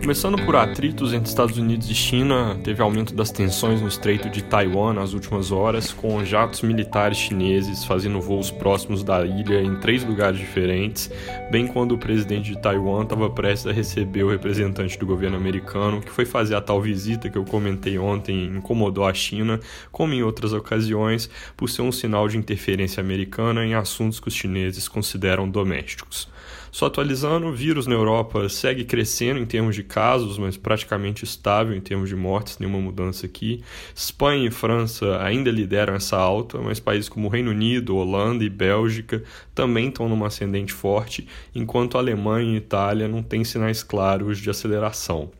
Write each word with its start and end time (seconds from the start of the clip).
Começando 0.00 0.40
por 0.44 0.54
atritos 0.54 1.12
entre 1.12 1.28
Estados 1.28 1.58
Unidos 1.58 1.90
e 1.90 1.94
China, 1.94 2.56
teve 2.62 2.80
aumento 2.80 3.12
das 3.12 3.32
tensões 3.32 3.80
no 3.80 3.88
Estreito 3.88 4.30
de 4.30 4.40
Taiwan 4.42 4.92
nas 4.92 5.14
últimas 5.14 5.50
horas, 5.50 5.92
com 5.92 6.24
jatos 6.24 6.62
militares 6.62 7.18
chineses 7.18 7.84
fazendo 7.84 8.20
voos 8.20 8.50
próximos 8.50 9.02
da 9.02 9.26
ilha 9.26 9.60
em 9.60 9.74
três 9.80 10.04
lugares 10.04 10.38
diferentes, 10.38 11.10
bem 11.50 11.66
quando 11.66 11.92
o 11.92 11.98
presidente 11.98 12.52
de 12.52 12.60
Taiwan 12.60 13.02
estava 13.02 13.28
prestes 13.30 13.66
a 13.66 13.72
receber 13.72 14.22
o 14.22 14.30
representante 14.30 14.96
do 14.96 15.06
governo 15.06 15.36
americano, 15.36 16.00
que 16.00 16.10
foi 16.10 16.24
fazer 16.24 16.54
a 16.54 16.60
tal 16.60 16.80
visita 16.80 17.28
que 17.28 17.36
eu 17.36 17.44
comentei 17.44 17.98
ontem 17.98 18.44
incomodou 18.44 19.04
a 19.04 19.12
China, 19.12 19.58
como 19.90 20.14
em 20.14 20.22
outras 20.22 20.52
ocasiões, 20.52 21.28
por 21.56 21.68
ser 21.68 21.82
um 21.82 21.90
sinal 21.90 22.28
de 22.28 22.38
interferência 22.38 23.00
americana 23.00 23.64
em 23.64 23.74
assuntos 23.74 24.20
que 24.20 24.28
os 24.28 24.34
chineses 24.34 24.86
consideram 24.86 25.48
domésticos. 25.48 26.28
Só 26.76 26.84
atualizando, 26.84 27.46
o 27.46 27.52
vírus 27.54 27.86
na 27.86 27.94
Europa 27.94 28.50
segue 28.50 28.84
crescendo 28.84 29.40
em 29.40 29.46
termos 29.46 29.74
de 29.74 29.82
casos, 29.82 30.36
mas 30.36 30.58
praticamente 30.58 31.24
estável 31.24 31.74
em 31.74 31.80
termos 31.80 32.06
de 32.06 32.14
mortes, 32.14 32.58
nenhuma 32.58 32.78
mudança 32.78 33.24
aqui. 33.24 33.64
Espanha 33.94 34.46
e 34.46 34.50
França 34.50 35.18
ainda 35.22 35.50
lideram 35.50 35.94
essa 35.94 36.18
alta, 36.18 36.58
mas 36.58 36.78
países 36.78 37.08
como 37.08 37.30
Reino 37.30 37.50
Unido, 37.50 37.96
Holanda 37.96 38.44
e 38.44 38.50
Bélgica 38.50 39.24
também 39.54 39.88
estão 39.88 40.06
numa 40.06 40.26
ascendente 40.26 40.70
forte, 40.70 41.26
enquanto 41.54 41.96
Alemanha 41.96 42.52
e 42.52 42.56
Itália 42.58 43.08
não 43.08 43.22
têm 43.22 43.42
sinais 43.42 43.82
claros 43.82 44.36
de 44.36 44.50
aceleração. 44.50 45.30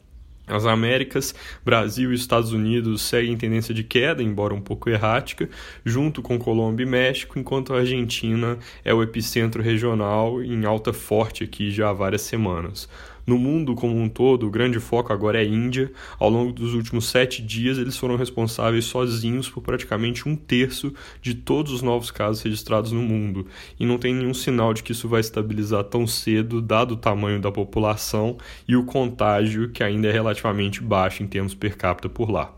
As 0.47 0.65
Américas, 0.65 1.35
Brasil 1.65 2.13
e 2.13 2.15
Estados 2.15 2.53
Unidos 2.53 3.03
seguem 3.03 3.37
tendência 3.37 3.75
de 3.75 3.83
queda, 3.83 4.23
embora 4.23 4.55
um 4.55 4.61
pouco 4.61 4.89
errática, 4.89 5.49
junto 5.85 6.23
com 6.23 6.39
Colômbia 6.39 6.85
e 6.85 6.89
México, 6.89 7.39
enquanto 7.39 7.75
a 7.75 7.79
Argentina 7.79 8.57
é 8.85 8.95
o 8.95 9.03
epicentro 9.03 9.63
regional 9.63 10.43
em 10.43 10.65
alta 10.65 10.93
forte 10.93 11.43
aqui 11.43 11.71
já 11.71 11.91
há 11.91 11.93
várias 11.93 12.23
semanas. 12.23 12.89
No 13.27 13.37
mundo 13.37 13.75
como 13.75 14.01
um 14.01 14.09
todo, 14.09 14.47
o 14.47 14.51
grande 14.51 14.79
foco 14.79 15.13
agora 15.13 15.43
é 15.43 15.45
Índia. 15.45 15.91
Ao 16.17 16.31
longo 16.31 16.53
dos 16.53 16.75
últimos 16.75 17.09
sete 17.09 17.43
dias, 17.43 17.77
eles 17.77 17.97
foram 17.97 18.15
responsáveis 18.15 18.85
sozinhos 18.85 19.49
por 19.49 19.63
praticamente 19.63 20.29
um 20.29 20.37
terço 20.37 20.95
de 21.21 21.35
todos 21.35 21.73
os 21.73 21.83
novos 21.83 22.13
casos 22.13 22.43
registrados 22.43 22.93
no 22.93 23.03
mundo. 23.03 23.49
E 23.81 23.85
não 23.85 23.99
tem 23.99 24.15
nenhum 24.15 24.33
sinal 24.33 24.73
de 24.73 24.85
que 24.85 24.93
isso 24.93 25.09
vai 25.09 25.21
estabilizar 25.21 25.83
tão 25.85 26.07
cedo, 26.07 26.63
dado 26.63 26.93
o 26.93 26.97
tamanho 26.97 27.41
da 27.41 27.51
população 27.51 28.37
e 28.69 28.77
o 28.77 28.85
contágio, 28.85 29.71
que 29.71 29.83
ainda 29.83 30.07
é 30.07 30.13
relativamente 30.13 30.81
baixo 30.81 31.25
em 31.25 31.27
termos 31.27 31.53
per 31.53 31.77
capita 31.77 32.09
por 32.09 32.31
lá. 32.31 32.55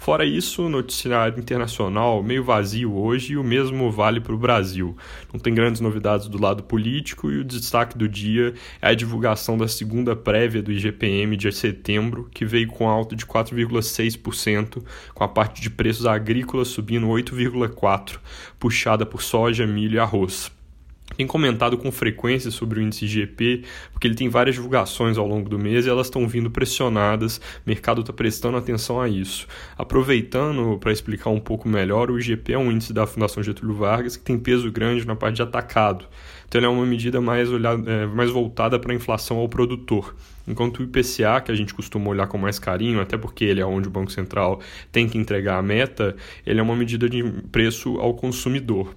Fora 0.00 0.24
isso, 0.24 0.62
o 0.62 0.68
noticiário 0.70 1.38
internacional 1.38 2.22
meio 2.22 2.42
vazio 2.42 2.96
hoje 2.96 3.34
e 3.34 3.36
o 3.36 3.44
mesmo 3.44 3.90
vale 3.90 4.18
para 4.18 4.34
o 4.34 4.38
Brasil. 4.38 4.96
Não 5.30 5.38
tem 5.38 5.54
grandes 5.54 5.80
novidades 5.80 6.26
do 6.26 6.40
lado 6.40 6.62
político 6.62 7.30
e 7.30 7.36
o 7.36 7.44
destaque 7.44 7.98
do 7.98 8.08
dia 8.08 8.54
é 8.80 8.88
a 8.88 8.94
divulgação 8.94 9.58
da 9.58 9.68
segunda 9.68 10.16
prévia 10.16 10.62
do 10.62 10.72
IGPM 10.72 11.36
de 11.36 11.52
setembro, 11.52 12.30
que 12.32 12.46
veio 12.46 12.68
com 12.68 12.88
alta 12.88 13.14
de 13.14 13.26
4,6%, 13.26 14.82
com 15.12 15.22
a 15.22 15.28
parte 15.28 15.60
de 15.60 15.68
preços 15.68 16.06
agrícolas 16.06 16.68
subindo 16.68 17.06
8,4%, 17.06 18.18
puxada 18.58 19.04
por 19.04 19.20
soja, 19.20 19.66
milho 19.66 19.96
e 19.96 19.98
arroz 19.98 20.50
tem 21.16 21.26
comentado 21.26 21.76
com 21.76 21.90
frequência 21.92 22.50
sobre 22.50 22.80
o 22.80 22.82
índice 22.82 23.06
GP, 23.06 23.64
porque 23.92 24.06
ele 24.06 24.14
tem 24.14 24.28
várias 24.28 24.56
divulgações 24.56 25.18
ao 25.18 25.26
longo 25.26 25.48
do 25.48 25.58
mês 25.58 25.86
e 25.86 25.88
elas 25.88 26.06
estão 26.06 26.26
vindo 26.26 26.50
pressionadas, 26.50 27.38
o 27.38 27.40
mercado 27.66 28.00
está 28.00 28.12
prestando 28.12 28.56
atenção 28.56 29.00
a 29.00 29.08
isso. 29.08 29.46
Aproveitando 29.76 30.78
para 30.78 30.92
explicar 30.92 31.30
um 31.30 31.40
pouco 31.40 31.68
melhor, 31.68 32.10
o 32.10 32.18
IGP 32.18 32.52
é 32.52 32.58
um 32.58 32.70
índice 32.70 32.92
da 32.92 33.06
Fundação 33.06 33.42
Getúlio 33.42 33.74
Vargas 33.74 34.16
que 34.16 34.24
tem 34.24 34.38
peso 34.38 34.70
grande 34.70 35.06
na 35.06 35.14
parte 35.14 35.36
de 35.36 35.42
atacado. 35.42 36.06
Então, 36.50 36.58
ele 36.58 36.66
é 36.66 36.68
uma 36.68 36.84
medida 36.84 37.20
mais, 37.20 37.48
olhada, 37.48 37.88
é, 37.88 38.06
mais 38.06 38.28
voltada 38.28 38.76
para 38.76 38.90
a 38.90 38.94
inflação 38.94 39.36
ao 39.36 39.48
produtor. 39.48 40.16
Enquanto 40.48 40.80
o 40.80 40.82
IPCA, 40.82 41.40
que 41.44 41.52
a 41.52 41.54
gente 41.54 41.72
costuma 41.72 42.10
olhar 42.10 42.26
com 42.26 42.36
mais 42.36 42.58
carinho, 42.58 43.00
até 43.00 43.16
porque 43.16 43.44
ele 43.44 43.60
é 43.60 43.64
onde 43.64 43.86
o 43.86 43.90
Banco 43.90 44.10
Central 44.10 44.60
tem 44.90 45.08
que 45.08 45.16
entregar 45.16 45.58
a 45.58 45.62
meta, 45.62 46.16
ele 46.44 46.58
é 46.58 46.62
uma 46.62 46.74
medida 46.74 47.08
de 47.08 47.22
preço 47.52 48.00
ao 48.00 48.14
consumidor. 48.14 48.96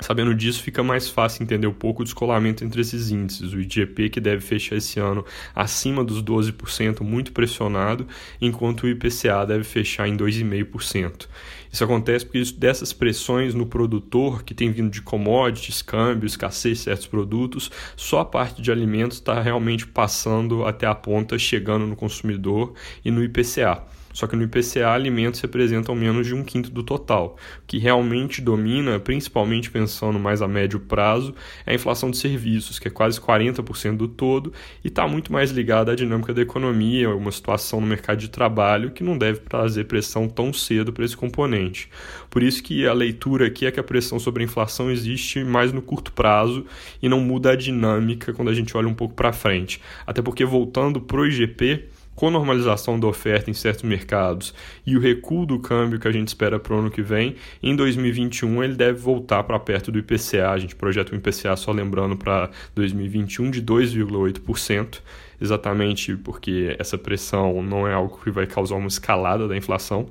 Sabendo 0.00 0.34
disso, 0.34 0.62
fica 0.62 0.82
mais 0.82 1.08
fácil 1.08 1.44
entender 1.44 1.66
um 1.66 1.72
pouco 1.72 2.02
o 2.02 2.04
descolamento 2.04 2.64
entre 2.64 2.80
esses 2.80 3.10
índices. 3.10 3.52
O 3.52 3.60
IGP, 3.60 4.10
que 4.10 4.20
deve 4.20 4.40
fechar 4.40 4.76
esse 4.76 4.98
ano 4.98 5.24
acima 5.54 6.02
dos 6.02 6.22
12%, 6.22 7.02
muito 7.02 7.32
pressionado, 7.32 8.06
enquanto 8.40 8.82
o 8.82 8.88
IPCA 8.88 9.46
deve 9.46 9.62
fechar 9.62 10.08
em 10.08 10.16
2,5%. 10.16 11.28
Isso 11.72 11.84
acontece 11.84 12.26
porque 12.26 12.42
dessas 12.58 12.92
pressões 12.92 13.54
no 13.54 13.64
produtor, 13.64 14.42
que 14.42 14.52
tem 14.52 14.70
vindo 14.70 14.90
de 14.90 15.00
commodities, 15.00 15.80
câmbio, 15.80 16.26
escassez 16.26 16.78
de 16.78 16.84
certos 16.84 17.06
produtos, 17.06 17.70
só 17.96 18.20
a 18.20 18.24
parte 18.24 18.60
de 18.60 18.70
alimentos 18.70 19.18
está 19.18 19.40
realmente 19.40 19.86
passando 19.86 20.66
até 20.66 20.86
a 20.86 20.94
ponta, 20.94 21.38
chegando 21.38 21.86
no 21.86 21.96
consumidor 21.96 22.74
e 23.04 23.10
no 23.10 23.22
IPCA. 23.22 23.82
Só 24.12 24.26
que 24.26 24.36
no 24.36 24.42
IPCA, 24.42 24.90
alimentos 24.90 25.40
representam 25.40 25.94
menos 25.94 26.26
de 26.26 26.34
um 26.34 26.42
quinto 26.42 26.70
do 26.70 26.82
total. 26.82 27.36
O 27.62 27.66
que 27.66 27.78
realmente 27.78 28.40
domina, 28.40 28.98
principalmente 28.98 29.70
pensando 29.70 30.18
mais 30.18 30.42
a 30.42 30.48
médio 30.48 30.80
prazo, 30.80 31.34
é 31.66 31.72
a 31.72 31.74
inflação 31.74 32.10
de 32.10 32.16
serviços, 32.16 32.78
que 32.78 32.88
é 32.88 32.90
quase 32.90 33.20
40% 33.20 33.96
do 33.96 34.08
todo 34.08 34.52
e 34.84 34.88
está 34.88 35.06
muito 35.06 35.32
mais 35.32 35.50
ligada 35.50 35.92
à 35.92 35.94
dinâmica 35.94 36.34
da 36.34 36.42
economia, 36.42 37.10
uma 37.10 37.32
situação 37.32 37.80
no 37.80 37.86
mercado 37.86 38.18
de 38.18 38.28
trabalho 38.28 38.90
que 38.90 39.02
não 39.02 39.16
deve 39.16 39.40
trazer 39.40 39.84
pressão 39.84 40.28
tão 40.28 40.52
cedo 40.52 40.92
para 40.92 41.04
esse 41.04 41.16
componente. 41.16 41.88
Por 42.28 42.42
isso 42.42 42.62
que 42.62 42.86
a 42.86 42.92
leitura 42.92 43.46
aqui 43.46 43.66
é 43.66 43.70
que 43.70 43.80
a 43.80 43.84
pressão 43.84 44.18
sobre 44.18 44.42
a 44.42 44.46
inflação 44.46 44.90
existe 44.90 45.44
mais 45.44 45.72
no 45.72 45.82
curto 45.82 46.12
prazo 46.12 46.64
e 47.02 47.08
não 47.08 47.20
muda 47.20 47.52
a 47.52 47.56
dinâmica 47.56 48.32
quando 48.32 48.48
a 48.48 48.54
gente 48.54 48.76
olha 48.76 48.88
um 48.88 48.94
pouco 48.94 49.14
para 49.14 49.32
frente. 49.32 49.80
Até 50.06 50.22
porque 50.22 50.44
voltando 50.44 51.00
para 51.00 51.20
o 51.20 51.26
IGP, 51.26 51.84
com 52.14 52.30
normalização 52.30 52.98
da 52.98 53.06
oferta 53.06 53.50
em 53.50 53.54
certos 53.54 53.82
mercados 53.84 54.54
e 54.86 54.96
o 54.96 55.00
recuo 55.00 55.46
do 55.46 55.58
câmbio 55.58 55.98
que 55.98 56.06
a 56.06 56.12
gente 56.12 56.28
espera 56.28 56.58
para 56.58 56.74
o 56.74 56.78
ano 56.78 56.90
que 56.90 57.02
vem, 57.02 57.36
em 57.62 57.74
2021 57.74 58.62
ele 58.62 58.74
deve 58.74 58.98
voltar 58.98 59.42
para 59.44 59.58
perto 59.58 59.90
do 59.90 59.98
IPCA. 59.98 60.50
A 60.50 60.58
gente 60.58 60.76
projeta 60.76 61.12
o 61.12 61.16
IPCA, 61.16 61.56
só 61.56 61.72
lembrando, 61.72 62.16
para 62.16 62.50
2021 62.74 63.50
de 63.50 63.62
2,8%, 63.62 65.00
exatamente 65.40 66.16
porque 66.16 66.76
essa 66.78 66.98
pressão 66.98 67.62
não 67.62 67.88
é 67.88 67.94
algo 67.94 68.20
que 68.22 68.30
vai 68.30 68.46
causar 68.46 68.76
uma 68.76 68.88
escalada 68.88 69.48
da 69.48 69.56
inflação, 69.56 70.08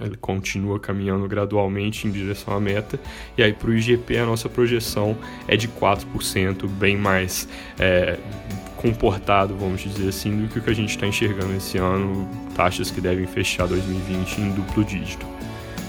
ele 0.00 0.16
continua 0.16 0.78
caminhando 0.78 1.26
gradualmente 1.26 2.06
em 2.06 2.10
direção 2.10 2.54
à 2.54 2.60
meta. 2.60 3.00
E 3.36 3.42
aí 3.42 3.52
para 3.52 3.70
o 3.70 3.74
IGP 3.74 4.18
a 4.18 4.26
nossa 4.26 4.48
projeção 4.48 5.16
é 5.48 5.56
de 5.56 5.68
4%, 5.68 6.68
bem 6.68 6.96
mais 6.96 7.48
é, 7.78 8.18
comportado, 8.76 9.56
vamos 9.56 9.80
dizer 9.80 10.08
assim, 10.08 10.42
do 10.42 10.48
que 10.48 10.58
o 10.58 10.62
que 10.62 10.70
a 10.70 10.74
gente 10.74 10.90
está 10.90 11.06
enxergando 11.06 11.54
esse 11.54 11.78
ano, 11.78 12.28
taxas 12.54 12.90
que 12.90 13.00
devem 13.00 13.26
fechar 13.26 13.66
2020 13.66 14.38
em 14.38 14.50
duplo 14.50 14.84
dígito. 14.84 15.26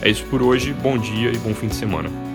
É 0.02 0.10
isso 0.10 0.24
por 0.26 0.42
hoje, 0.42 0.74
bom 0.74 0.98
dia 0.98 1.32
e 1.32 1.38
bom 1.38 1.54
fim 1.54 1.68
de 1.68 1.76
semana. 1.76 2.27